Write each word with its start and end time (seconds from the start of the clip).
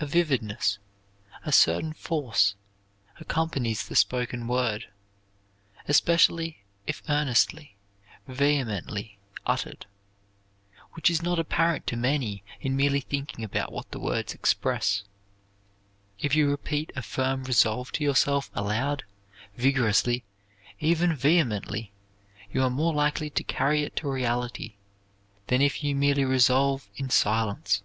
A 0.00 0.04
vividness, 0.06 0.78
a 1.46 1.50
certain 1.50 1.94
force, 1.94 2.56
accompanies 3.18 3.88
the 3.88 3.96
spoken 3.96 4.46
word 4.46 4.88
especially 5.88 6.62
if 6.86 7.02
earnestly, 7.08 7.78
vehemently 8.28 9.16
uttered 9.46 9.86
which 10.92 11.08
is 11.10 11.22
not 11.22 11.38
apparent 11.38 11.86
to 11.86 11.96
many 11.96 12.44
in 12.60 12.76
merely 12.76 13.00
thinking 13.00 13.42
about 13.42 13.72
what 13.72 13.90
the 13.92 13.98
words 13.98 14.34
express. 14.34 15.04
If 16.18 16.34
you 16.34 16.50
repeat 16.50 16.92
a 16.94 17.00
firm 17.00 17.44
resolve 17.44 17.92
to 17.92 18.04
yourself 18.04 18.50
aloud, 18.52 19.04
vigorously, 19.56 20.22
even 20.80 21.16
vehemently, 21.16 21.92
you 22.52 22.62
are 22.62 22.68
more 22.68 22.92
likely 22.92 23.30
to 23.30 23.42
carry 23.42 23.84
it 23.84 23.96
to 23.96 24.10
reality 24.12 24.74
than 25.46 25.62
if 25.62 25.82
you 25.82 25.94
merely 25.94 26.26
resolve 26.26 26.90
in 26.96 27.08
silence. 27.08 27.80